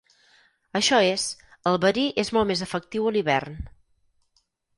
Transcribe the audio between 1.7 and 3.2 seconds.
el verí és molt més efectiu a